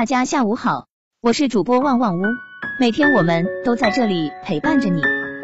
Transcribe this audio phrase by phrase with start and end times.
[0.00, 0.86] 大家下午好，
[1.20, 2.22] 我是主播旺旺屋，
[2.80, 5.02] 每天我们都在这里陪伴着你。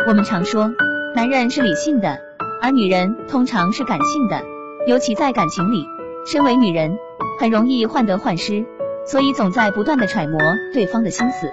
[0.09, 0.71] 我们常说，
[1.15, 2.18] 男人是理性的，
[2.63, 4.42] 而女人通常是感性的，
[4.89, 5.84] 尤其在感情里，
[6.27, 6.97] 身为女人
[7.39, 8.64] 很容易患得患失，
[9.05, 10.41] 所以总在不断的揣摩
[10.73, 11.48] 对方的心思。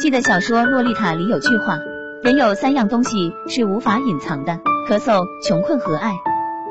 [0.00, 1.78] 记得小说《洛丽塔》里有句话，
[2.24, 6.12] 人有三样东西是无法隐藏的：咳嗽、穷困和爱。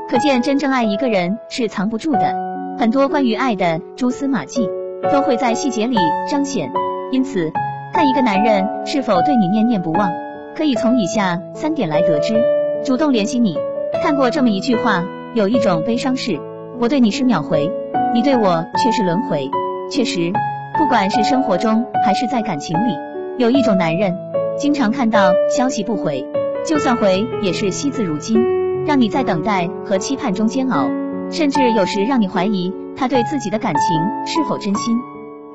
[0.09, 2.35] 可见真正爱一个人是藏不住的，
[2.77, 4.69] 很多关于爱的蛛丝马迹。
[5.11, 5.95] 都会在细节里
[6.29, 6.71] 彰显，
[7.11, 7.51] 因此
[7.93, 10.11] 看一个男人是否对你念念不忘，
[10.55, 12.35] 可以从以下三点来得知。
[12.83, 13.57] 主动联系你，
[14.03, 15.03] 看过这么一句话，
[15.35, 16.39] 有一种悲伤是，
[16.79, 17.71] 我对你是秒回，
[18.13, 19.49] 你对我却是轮回。
[19.91, 20.31] 确实，
[20.77, 22.97] 不管是生活中还是在感情里，
[23.37, 24.15] 有一种男人，
[24.57, 26.25] 经常看到消息不回，
[26.65, 30.89] 就算回也是惜字如金，让你在等待和期盼中煎熬，
[31.29, 32.73] 甚至有时让你怀疑。
[32.95, 34.97] 他对自己的感情是否真心？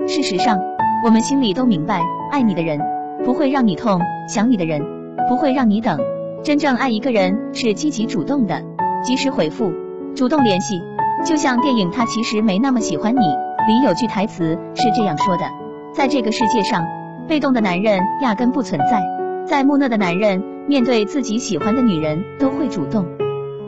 [0.06, 0.58] 事实上，
[1.04, 2.80] 我们心里都明白，爱你的人
[3.24, 4.80] 不会让你痛，想你的人
[5.28, 5.98] 不会让你等。
[6.42, 8.62] 真正爱一个人是积极主动的，
[9.02, 9.72] 及时回复，
[10.14, 10.80] 主动联系。
[11.24, 15.44] 就像电影《他其实没那么喜欢你》里有句台词是这样说的：
[15.92, 16.84] 在这个世界上，
[17.26, 19.02] 被动的男人压根不存在。
[19.46, 23.06] 在木讷的男人面对自己喜欢的女人都会主动。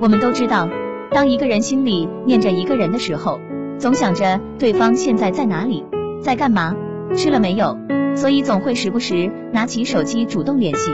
[0.00, 0.68] 我们都知道，
[1.10, 3.40] 当一个人心里念着一个人的时候。
[3.78, 5.84] 总想着对方现在在哪里，
[6.20, 6.74] 在干嘛，
[7.14, 7.78] 吃了没有，
[8.16, 10.90] 所以总会时不时拿起手机主动联系。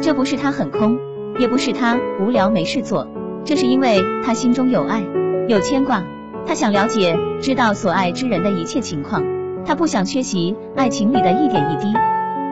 [0.00, 0.96] 这不是他很空，
[1.38, 3.08] 也不是他无聊没事做，
[3.44, 5.02] 这是因为他心中有爱，
[5.48, 6.04] 有牵挂，
[6.46, 9.24] 他想了解、知道所爱之人的一切情况，
[9.66, 11.92] 他不想缺席爱情里的一点一滴。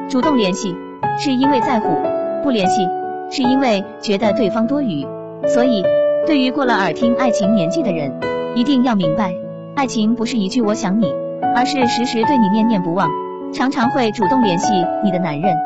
[0.09, 0.75] 主动联系
[1.17, 1.97] 是因为在乎，
[2.43, 2.89] 不联系
[3.31, 5.07] 是因为觉得对方多余。
[5.47, 5.85] 所以，
[6.27, 8.13] 对于过了耳听爱情年纪的人，
[8.57, 9.33] 一定要明白。
[9.81, 11.11] 爱情不是一句我想你，
[11.57, 13.09] 而是时时对你念念不忘，
[13.51, 15.57] 常常会主动联系你的男人，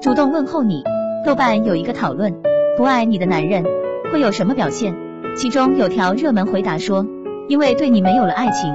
[0.00, 0.82] 主动问候你。
[1.24, 2.34] 豆瓣有一个讨论，
[2.76, 3.64] 不爱你的男人
[4.12, 4.92] 会有什么表现？
[5.36, 7.06] 其中有条热门回答说，
[7.48, 8.68] 因为对你没有了爱情，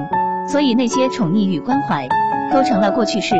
[0.50, 2.08] 所以那些宠溺与关怀
[2.50, 3.34] 都成了过去式。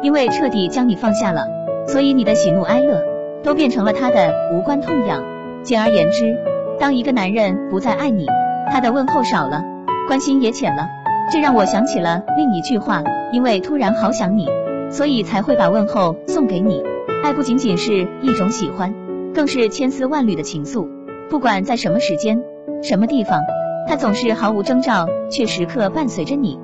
[0.00, 1.44] 因为彻底将你放下了，
[1.86, 3.02] 所以你的喜怒哀乐
[3.42, 5.22] 都变成了他的无关痛痒。
[5.62, 6.34] 简而言之，
[6.80, 8.24] 当一个男人不再爱你，
[8.72, 9.73] 他的问候少了。
[10.06, 10.86] 关心也浅了，
[11.32, 14.46] 这让我想起了另一句话，因为突然好想你，
[14.90, 16.82] 所以才会把问候送给你。
[17.22, 18.94] 爱不仅仅是一种喜欢，
[19.32, 20.86] 更是千丝万缕的情愫。
[21.30, 22.42] 不管在什么时间、
[22.82, 23.40] 什么地方，
[23.88, 26.58] 他总是毫无征兆，却时刻伴随着你。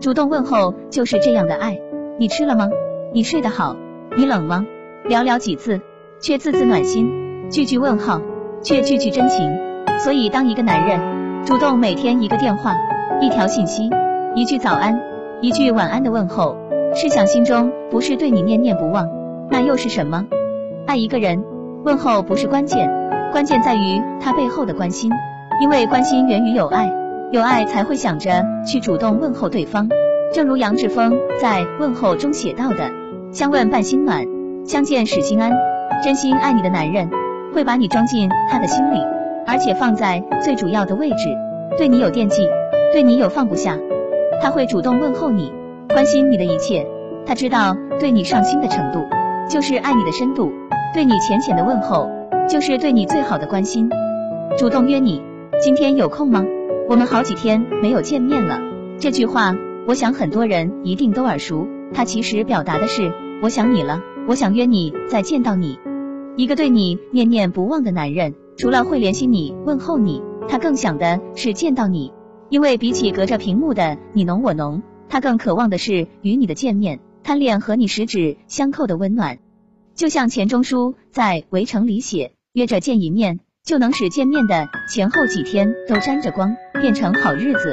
[0.00, 1.78] 主动问候就是这样的爱。
[2.18, 2.70] 你吃了吗？
[3.12, 3.76] 你睡得好？
[4.16, 4.64] 你冷吗？
[5.06, 5.78] 寥寥几次，
[6.20, 7.06] 却字字暖心；
[7.50, 8.22] 句句问号，
[8.62, 9.54] 却句句真情。
[9.98, 11.17] 所以，当一个男人。
[11.44, 12.76] 主动每天一个电话，
[13.20, 13.90] 一条信息，
[14.34, 15.00] 一句早安，
[15.40, 16.56] 一句晚安的问候，
[16.94, 19.08] 试想心中不是对你念念不忘，
[19.50, 20.24] 那又是什么？
[20.86, 21.42] 爱一个人，
[21.84, 22.88] 问候不是关键，
[23.32, 25.10] 关键在于他背后的关心，
[25.62, 26.92] 因为关心源于有爱，
[27.32, 29.88] 有爱才会想着去主动问候对方。
[30.32, 32.90] 正如杨志峰在问候中写到的：
[33.32, 34.24] 相问伴心暖，
[34.64, 35.52] 相见使心安。
[36.04, 37.10] 真心爱你的男人，
[37.54, 39.17] 会把你装进他的心里。
[39.48, 41.34] 而且放在最主要的位置，
[41.78, 42.46] 对你有惦记，
[42.92, 43.78] 对你有放不下，
[44.42, 45.50] 他会主动问候你，
[45.88, 46.86] 关心你的一切。
[47.24, 49.00] 他知道对你上心的程度，
[49.48, 50.50] 就是爱你的深度；
[50.92, 52.10] 对你浅浅的问候，
[52.46, 53.88] 就是对你最好的关心。
[54.58, 55.22] 主动约你，
[55.62, 56.44] 今天有空吗？
[56.86, 58.58] 我们好几天没有见面了。
[58.98, 59.54] 这句话，
[59.86, 61.66] 我想很多人一定都耳熟。
[61.94, 63.10] 他其实表达的是，
[63.42, 65.78] 我想你了，我想约你再见到你。
[66.36, 68.34] 一个对你念念不忘的男人。
[68.58, 72.12] 除了会联系你、问候你，他更想的是见到你，
[72.48, 79.38] 因为比起隔着屏幕的你侬我侬，他更渴望的是与你的见面，贪恋和你十指相扣的温暖。
[79.94, 87.72] 就像钱钟书在《围城》里写，约着见一面，就能使见面的前后几天都沾着光，变成好日子。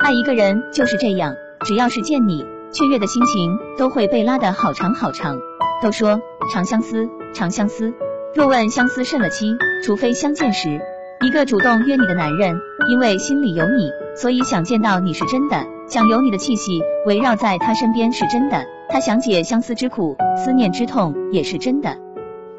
[0.00, 1.34] 爱一个人就是这样，
[1.66, 2.42] 只要是见你，
[2.72, 5.38] 雀跃的心情都会被拉得好长好长。
[5.82, 6.18] 都说
[6.50, 7.92] 长相思，长相思。
[8.34, 10.80] 若问相思甚了期，除非相见时。
[11.24, 12.56] 一个主动约你的男人，
[12.90, 21.96] 因为心里有你，所以想见到你是真的，想有你的气息围绕在他身边是真的，他想解相思之苦，思念之痛也是真的。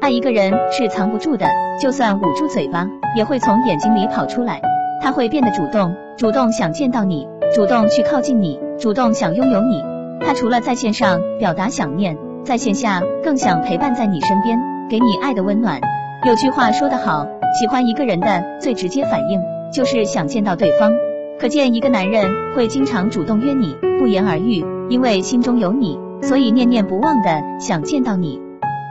[0.00, 1.46] 爱一个人是藏不住的，
[1.78, 4.62] 就算捂住嘴巴，也会从眼睛里跑出来。
[5.02, 9.84] 他会变得主动，主动想见到你，主动去靠近你，主动想拥有你。
[10.22, 14.58] 他除了在线上表达想念，在线下更想陪伴在你身边。
[14.88, 15.80] 给你爱的温暖。
[16.26, 17.26] 有句话说得好，
[17.58, 19.40] 喜欢一个人的最直接反应
[19.72, 20.92] 就是想见到对方。
[21.38, 22.24] 可见一个男人
[22.54, 28.40] 会经常主动约你，不言而喻，因为心中有你，所以念念不忘的想见到你。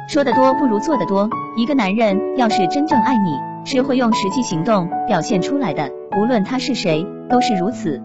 [0.07, 1.27] 说的多不如做的多，
[1.57, 3.31] 一个男人要是真正爱你，
[3.65, 5.89] 是会用实际行动表现出来的，
[6.21, 8.00] 无论他是谁，都是如此。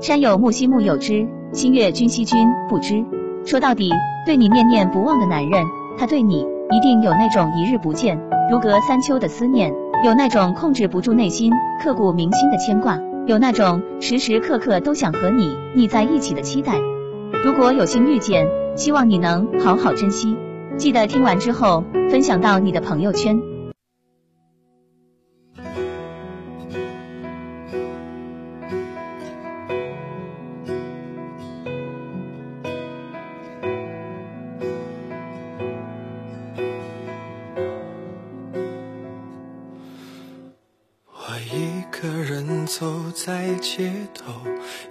[0.00, 3.04] 山有木兮木有枝，心悦君兮君不知。
[3.44, 3.90] 说到底，
[4.26, 5.64] 对你念念不忘的男人，
[5.96, 8.18] 他对你一定有那种一日不见
[8.50, 9.72] 如隔三秋的思念，
[10.04, 11.52] 有那种控制不住内心
[11.82, 16.74] 刻骨铭心的牵挂，有那种时时刻刻都想和你腻在一起的期待。
[17.44, 18.46] 如果有幸遇见，
[18.76, 20.36] 希望你能好好珍惜。
[20.76, 23.40] 记得听完之后分享到你的朋友圈。
[43.26, 44.34] 在街头，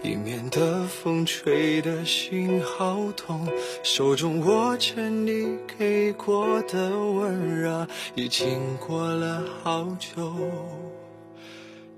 [0.04, 3.48] 迎面的风吹得心好痛，
[3.82, 10.34] 手中握着你给过的温热，已经过了好久。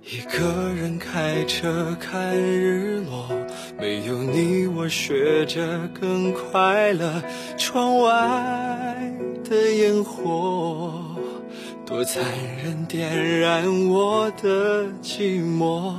[0.04, 3.28] 一个人开车看日落，
[3.80, 7.20] 没有你我学着更快乐。
[7.58, 9.12] 窗外
[9.44, 11.04] 的烟火。
[11.86, 12.24] 多残
[12.64, 15.94] 忍，点燃我的寂寞。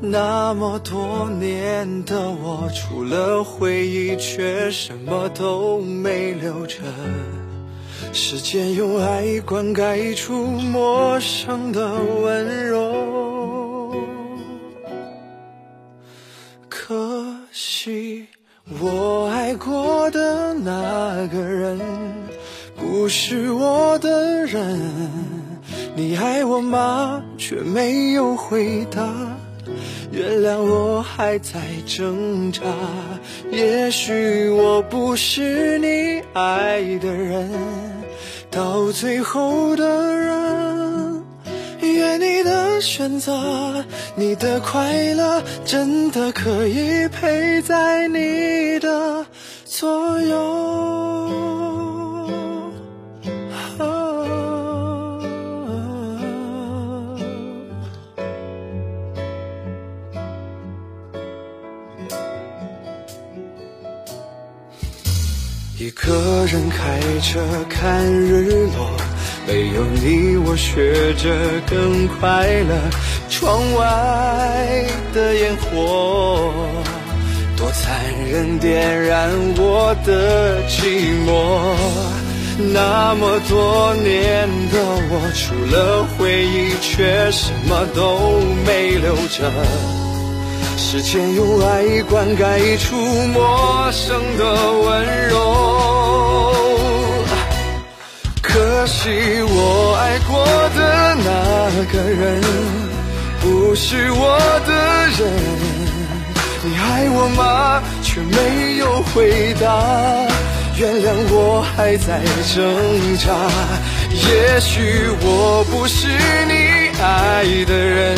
[0.00, 6.78] 那么多年的我，除了回忆，却什么都没留着。
[8.12, 13.94] 时间用爱灌溉出陌生的温柔。
[16.68, 18.26] 可惜，
[18.80, 21.78] 我爱过的那个人。
[23.06, 24.80] 不是我的人，
[25.94, 27.22] 你爱我吗？
[27.38, 29.06] 却没有回答。
[30.10, 32.62] 原谅我还在挣扎。
[33.52, 37.48] 也许我不是你爱的人，
[38.50, 41.22] 到最后的人。
[41.80, 43.84] 愿你的选择，
[44.16, 49.24] 你的快乐，真的可以陪在你的
[49.64, 50.85] 左右。
[67.16, 67.40] 开车
[67.70, 68.90] 看日落，
[69.46, 71.34] 没有你我学着
[71.66, 72.76] 更快乐。
[73.30, 74.84] 窗外
[75.14, 76.52] 的烟火
[77.56, 81.74] 多残忍，点燃我的寂寞。
[82.74, 84.78] 那么多年的
[85.08, 89.50] 我，除了回忆，却什么都没留着。
[90.76, 92.94] 时间用爱灌溉出
[93.32, 94.44] 陌生的
[94.82, 96.05] 温柔，
[98.56, 99.10] 可惜
[99.42, 100.42] 我爱过
[100.74, 102.40] 的那个人
[103.42, 104.72] 不是我的
[105.18, 105.30] 人。
[106.64, 107.82] 你爱我吗？
[108.02, 109.66] 却没有回答。
[110.78, 112.22] 原谅我还在
[112.54, 112.64] 挣
[113.18, 113.26] 扎。
[114.10, 116.06] 也许我不是
[116.48, 118.16] 你爱的人。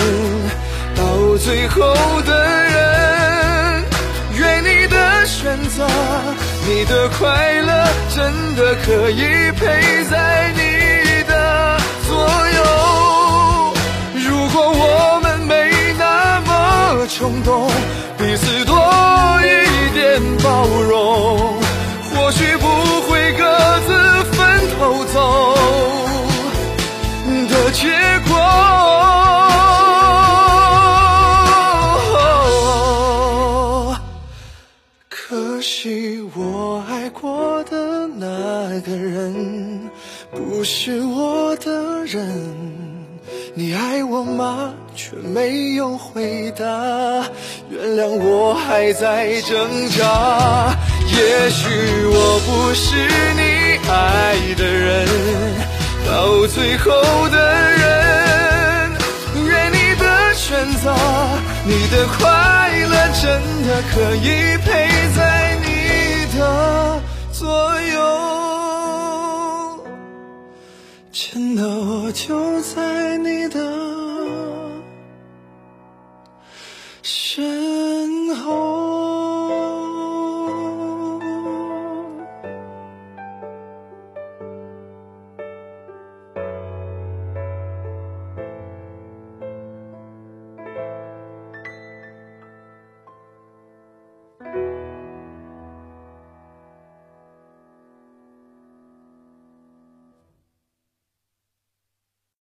[0.95, 1.93] 到最后
[2.23, 2.31] 的
[2.63, 3.85] 人，
[4.37, 5.85] 愿你的选择，
[6.71, 10.61] 你的快乐，真的可以陪在你
[11.27, 12.13] 的左
[12.57, 13.73] 右。
[14.13, 17.67] 如果我们没那么冲动，
[18.19, 18.77] 彼此多
[19.41, 21.59] 一点包容，
[22.13, 22.67] 或许不
[23.09, 25.57] 会各自分头走
[27.49, 27.89] 的结
[40.71, 42.45] 是我的人，
[43.55, 44.75] 你爱我吗？
[44.95, 46.67] 却没有回答。
[47.71, 50.77] 原谅我还在挣扎。
[51.07, 51.71] 也许
[52.05, 52.97] 我不是
[53.35, 55.09] 你爱的人，
[56.07, 56.91] 到最后
[57.31, 57.37] 的
[57.71, 58.93] 人。
[59.47, 60.95] 愿你的选择，
[61.65, 62.29] 你的快
[62.91, 64.98] 乐，真的可以陪。